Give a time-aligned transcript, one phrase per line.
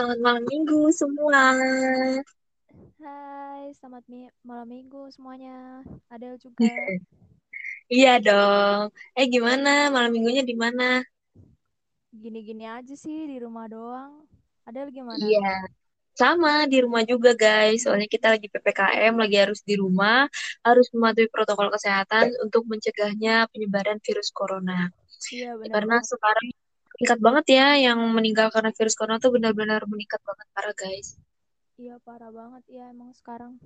[0.00, 1.42] selamat malam minggu semua.
[3.04, 5.84] Hai, selamat mi- malam minggu semuanya.
[6.08, 6.64] Adel juga.
[7.92, 8.94] Iya dong.
[9.18, 11.04] Eh gimana malam minggunya di mana?
[12.16, 14.24] Gini-gini aja sih di rumah doang.
[14.64, 15.20] Adel gimana?
[15.20, 15.68] Iya,
[16.16, 17.84] sama di rumah juga guys.
[17.84, 20.24] Soalnya kita lagi PPKM, lagi harus di rumah,
[20.64, 24.88] harus mematuhi protokol kesehatan untuk mencegahnya penyebaran virus corona.
[25.28, 26.46] Iya, benar Karena sekarang
[27.00, 31.16] meningkat banget ya yang meninggal karena virus corona tuh benar-benar meningkat banget parah guys.
[31.80, 33.56] Iya, parah banget ya emang sekarang.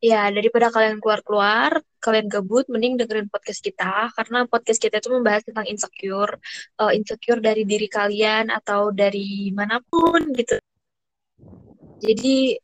[0.00, 4.08] Ya, daripada kalian keluar-keluar, kalian gabut, mending dengerin podcast kita.
[4.16, 6.40] Karena podcast kita itu membahas tentang insecure.
[6.80, 10.56] Uh, insecure dari diri kalian atau dari mana pun gitu.
[12.00, 12.56] Jadi,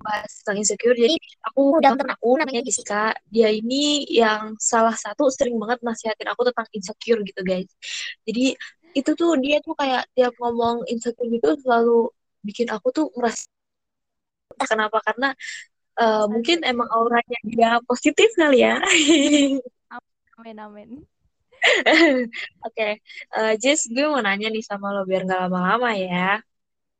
[0.00, 0.96] bahas tentang insecure.
[0.96, 3.14] Jadi, aku udah temen aku namanya Jessica.
[3.28, 7.70] Dia ini yang salah satu sering banget nasihatin aku tentang insecure gitu, guys.
[8.24, 8.56] Jadi,
[8.90, 12.10] itu tuh dia tuh kayak tiap ngomong insecure gitu selalu
[12.42, 13.46] bikin aku tuh merasa
[14.66, 15.30] kenapa karena
[16.00, 18.80] uh, mungkin emang auranya dia positif kali ya.
[20.40, 20.90] amin amin.
[21.84, 22.24] Oke,
[22.64, 22.92] okay.
[23.36, 26.40] uh, Jess, gue mau nanya nih sama lo biar nggak lama-lama ya.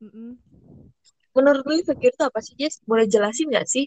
[0.05, 0.31] Mm -mm.
[1.37, 2.83] Menurut lo insecure itu apa sih, Jess?
[2.83, 3.87] Boleh jelasin nggak sih?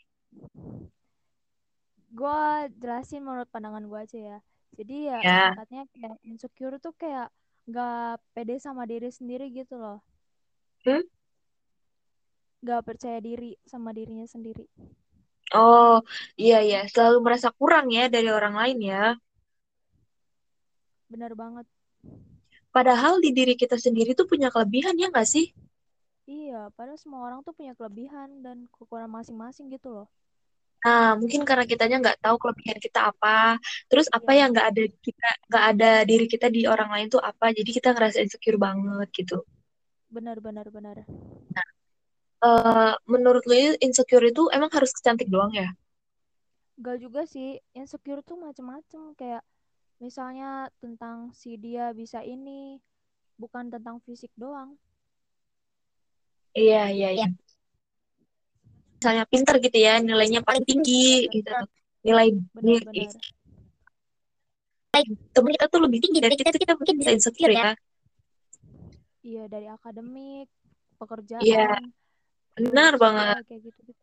[2.14, 2.42] Gue
[2.80, 4.38] jelasin menurut pandangan gue aja ya.
[4.74, 7.30] Jadi ya, singkatnya kayak insecure tuh kayak
[7.68, 10.00] nggak pede sama diri sendiri gitu loh.
[10.84, 11.04] Hmm?
[12.64, 14.64] Gak percaya diri sama dirinya sendiri.
[15.52, 16.00] Oh,
[16.40, 19.04] iya ya, selalu merasa kurang ya dari orang lain ya.
[21.12, 21.68] Benar banget.
[22.74, 25.54] Padahal di diri kita sendiri tuh punya kelebihan ya nggak sih?
[26.24, 30.08] Iya, padahal semua orang tuh punya kelebihan dan kekurangan masing-masing gitu loh.
[30.84, 33.56] Nah, mungkin karena kitanya nggak tahu kelebihan kita apa,
[33.88, 34.40] terus apa Iya.
[34.44, 37.96] yang nggak ada kita nggak ada diri kita di orang lain tuh apa, jadi kita
[37.96, 39.44] ngerasa insecure banget gitu.
[40.12, 41.08] Benar, benar, benar.
[41.56, 41.68] Nah,
[42.44, 45.72] uh, menurut lu insecure itu emang harus cantik doang ya?
[46.84, 49.44] Gak juga sih, insecure tuh macem-macem kayak
[50.04, 52.82] misalnya tentang si dia bisa ini,
[53.40, 54.76] bukan tentang fisik doang.
[56.54, 57.28] Iya, iya, iya.
[58.98, 61.52] Misalnya pinter gitu ya, nilainya paling tinggi gitu.
[62.06, 63.18] Nilai benar-benar.
[65.34, 67.74] temen kita tuh lebih tinggi dari kita, kita mungkin bisa insecure ya.
[69.26, 70.48] Iya, dari akademik,
[71.02, 71.42] pekerjaan.
[71.42, 71.68] Iya,
[72.54, 73.42] benar banget.
[73.50, 74.03] Kayak gitu, gitu.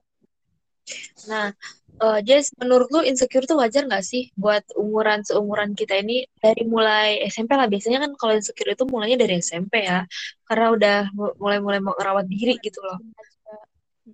[1.29, 1.53] Nah,
[2.01, 6.65] uh, Jess, menurut lu insecure tuh wajar nggak sih buat umuran seumuran kita ini dari
[6.65, 10.09] mulai SMP lah biasanya kan kalau insecure itu mulainya dari SMP ya
[10.49, 10.99] karena udah
[11.37, 12.99] mulai-mulai mau ngerawat diri gitu loh.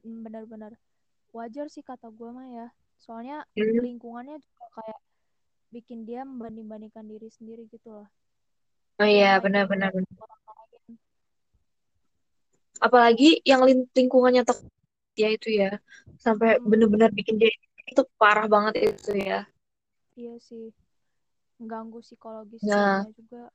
[0.02, 0.74] Benar-benar
[1.30, 2.66] wajar sih kata gue mah ya.
[2.98, 3.84] Soalnya hmm.
[3.84, 4.98] lingkungannya juga kayak
[5.70, 8.08] bikin dia membanding-bandingkan diri sendiri gitu loh.
[8.96, 9.92] Oh iya, benar-benar.
[12.80, 13.60] Apalagi yang
[13.92, 14.72] lingkungannya toksik
[15.16, 15.80] ya itu ya
[16.20, 17.52] sampai bener-bener bikin dia
[17.86, 19.46] itu parah banget itu ya.
[20.18, 20.72] Iya sih.
[21.60, 23.06] Mengganggu psikologis nah.
[23.14, 23.48] juga.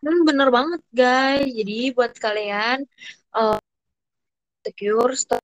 [0.00, 1.48] Hmm, bener banget guys.
[1.50, 2.86] Jadi buat kalian
[3.34, 3.58] uh,
[4.62, 5.40] secure secure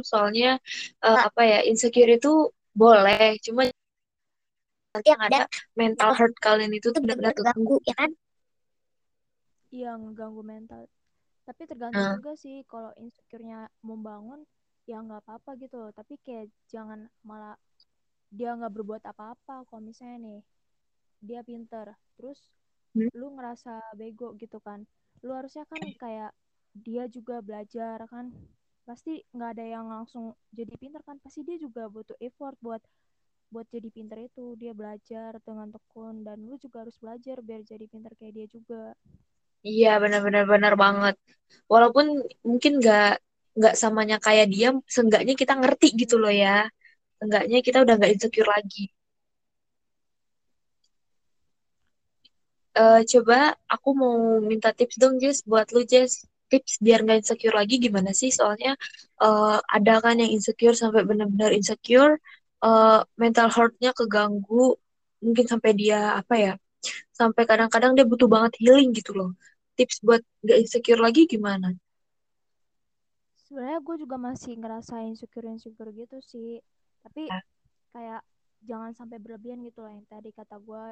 [0.00, 0.56] soalnya
[1.04, 3.68] uh, apa ya insecure itu boleh cuma
[4.94, 8.10] nanti yang ada mental health kalian itu tuh benar-benar terganggu ya kan?
[9.74, 10.86] Iya ngeganggu mental
[11.44, 12.16] tapi tergantung uh.
[12.16, 14.42] juga sih kalau insecure-nya membangun
[14.88, 15.92] ya nggak apa-apa gitu loh.
[15.92, 17.56] Tapi kayak jangan malah
[18.32, 19.68] dia nggak berbuat apa-apa.
[19.68, 20.40] Kalau misalnya nih
[21.24, 22.40] dia pinter terus
[22.96, 23.12] hmm?
[23.16, 24.84] lu ngerasa bego gitu kan.
[25.24, 26.32] Lu harusnya kan kayak
[26.72, 28.32] dia juga belajar kan.
[28.84, 31.20] Pasti nggak ada yang langsung jadi pinter kan.
[31.20, 32.80] Pasti dia juga butuh effort buat
[33.52, 34.56] buat jadi pinter itu.
[34.56, 38.96] Dia belajar dengan tekun dan lu juga harus belajar biar jadi pinter kayak dia juga
[39.68, 41.14] Iya benar-benar benar banget.
[41.72, 42.06] Walaupun
[42.48, 43.04] mungkin nggak
[43.58, 46.48] nggak samanya kayak dia, seenggaknya kita ngerti gitu loh ya.
[47.18, 48.80] Seenggaknya kita udah nggak insecure lagi.
[52.74, 57.54] Uh, coba aku mau minta tips dong Jess buat lu Jess tips biar nggak insecure
[57.54, 58.74] lagi gimana sih soalnya
[59.22, 62.18] uh, ada kan yang insecure sampai benar-benar insecure
[62.66, 64.74] uh, mental health-nya keganggu
[65.22, 66.52] mungkin sampai dia apa ya
[67.14, 69.30] sampai kadang-kadang dia butuh banget healing gitu loh
[69.74, 71.74] tips buat gak insecure lagi gimana?
[73.44, 76.58] Sebenarnya gue juga masih ngerasain insecure insecure gitu sih.
[77.04, 77.38] Tapi ya.
[77.92, 78.22] kayak
[78.64, 80.84] jangan sampai berlebihan gitu lah yang tadi kata gue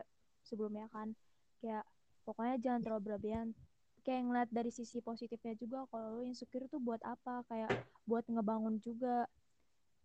[0.45, 1.17] sebelumnya kan.
[1.65, 1.87] Kayak
[2.29, 3.57] pokoknya jangan terlalu berlebihan.
[4.03, 7.47] Kayak ngeliat dari sisi positifnya juga kalau lo insecure tuh buat apa?
[7.49, 7.71] Kayak
[8.05, 9.25] buat ngebangun juga.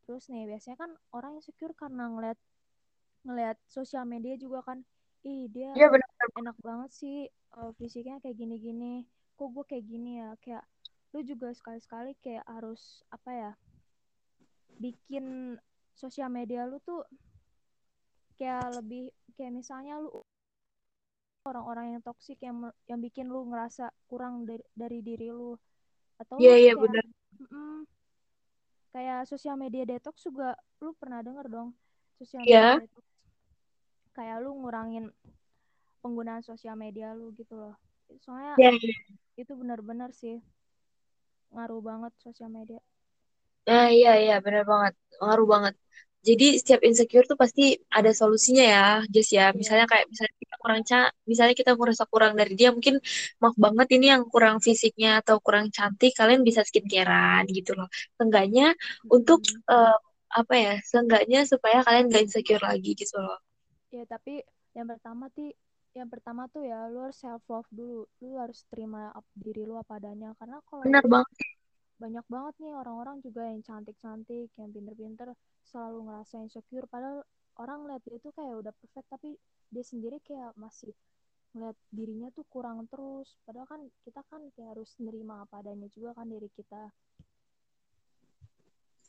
[0.07, 2.39] Terus nih biasanya kan orang insecure karena ngeliat
[3.27, 4.79] ngeliat sosial media juga kan
[5.27, 6.07] ih dia ya, -bener.
[6.39, 9.07] enak banget sih uh, fisiknya kayak gini-gini.
[9.39, 10.35] Kok gue kayak gini ya?
[10.43, 10.65] Kayak
[11.15, 13.51] lu juga sekali-sekali kayak harus apa ya
[14.77, 15.55] bikin
[15.97, 17.01] sosial media lu tuh
[18.37, 20.11] kayak lebih kayak misalnya lu
[21.47, 25.55] orang-orang yang toksik yang yang bikin lu ngerasa kurang dari, dari diri lu.
[26.19, 27.03] Atau Iya, lu iya kayak benar.
[27.39, 27.79] mm,
[28.91, 31.69] kayak sosial media detox juga lu pernah denger dong
[32.19, 32.83] sosial media Iya.
[32.83, 33.05] detox?
[34.13, 35.05] Kayak lu ngurangin
[36.07, 37.75] penggunaan sosial media lu gitu loh
[38.23, 39.07] soalnya Iya, iya.
[39.41, 40.35] itu benar-benar sih
[41.53, 42.79] ngaruh banget sosial media
[43.67, 44.93] Nah, iya, iya, benar banget.
[45.21, 45.73] Ngaruh banget.
[46.27, 47.61] Jadi setiap insecure tuh pasti
[47.97, 48.81] ada solusinya ya,
[49.13, 49.43] Jess ya.
[49.59, 50.97] Misalnya iya kayak misalnya kita kurang ca,
[51.31, 52.95] misalnya kita merasa kurang dari dia, mungkin
[53.41, 57.87] maaf banget ini yang kurang fisiknya atau kurang cantik, kalian bisa skincarean gitu loh.
[58.17, 58.63] Seenggaknya
[59.15, 59.63] untuk Mm-mm.
[59.71, 59.95] eh,
[60.39, 60.71] apa ya?
[60.89, 63.37] Seenggaknya supaya kalian gak insecure lagi gitu loh.
[63.95, 64.33] ya tapi
[64.77, 65.47] yang pertama tuh
[65.99, 67.99] yang pertama tuh ya lu harus self love dulu.
[68.23, 69.01] Lu harus terima
[69.43, 70.29] diri lu apa adanya.
[70.39, 71.37] Karena kalau Benar banget.
[72.03, 75.29] banyak banget nih orang-orang juga yang cantik-cantik yang pinter-pinter
[75.69, 76.87] selalu ngerasa insecure.
[76.93, 77.19] Padahal
[77.63, 79.29] orang lihat dia tuh kayak udah perfect tapi
[79.73, 80.93] dia sendiri kayak masih
[81.53, 83.27] ngeliat dirinya tuh kurang terus.
[83.45, 86.83] Padahal kan kita kan kayak harus nerima apa adanya juga kan diri kita.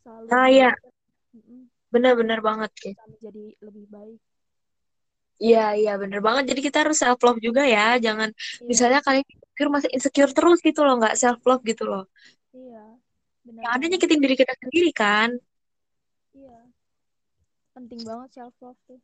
[0.00, 0.93] Selalu Nah, ya, berpikir
[1.37, 1.62] "Mm-mm,
[1.93, 4.20] benar-benar banget, bisa menjadi lebih baik
[5.44, 6.43] Iya, iya, bener banget.
[6.50, 7.81] Jadi kita harus self love juga ya.
[8.06, 8.29] Jangan
[8.61, 12.02] iya misalnya kalian insecure masih insecure terus gitu loh, nggak self love gitu loh.
[12.58, 12.85] iya
[13.46, 15.29] benar Yang ada nyakitin diri kita sendiri kan.
[16.35, 16.58] iya
[17.75, 19.00] penting banget self love tuh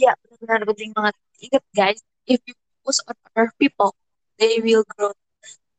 [0.00, 1.14] Iya, benar-benar penting banget.
[1.44, 2.00] Ingat guys,
[2.32, 3.90] if you focus on other people,
[4.40, 5.12] they will grow.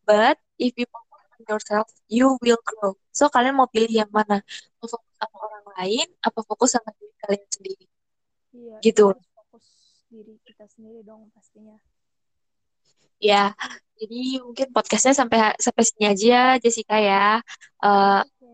[0.09, 1.87] But if you focus on yourself,
[2.17, 2.91] you will grow.
[3.17, 4.35] So kalian mau pilih yang mana?
[4.79, 7.85] Mau fokus sama orang lain, apa fokus sama diri kalian sendiri?
[8.57, 9.03] iya Gitu.
[9.03, 9.24] fokus
[10.11, 11.77] diri kita sendiri dong pastinya
[13.15, 13.55] Ya,
[13.95, 17.39] jadi mungkin podcastnya sampai sampai sini aja, Jessica ya.
[17.79, 18.49] Eh, oke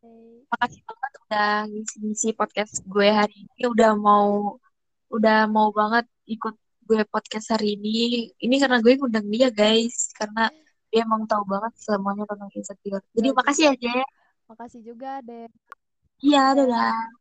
[0.51, 3.61] makasih banget udah ngisi-ngisi podcast gue hari ini.
[3.73, 4.61] Udah mau
[5.09, 6.55] udah mau banget ikut
[6.87, 8.29] gue podcast hari ini.
[8.37, 10.51] Ini karena gue ngundang dia guys, karena
[10.91, 13.03] dia emang tahu banget semuanya tentang insecure.
[13.17, 14.03] Jadi makasih juga ya, Je.
[14.51, 15.47] makasih juga deh
[16.21, 17.20] Iya, ya dadah.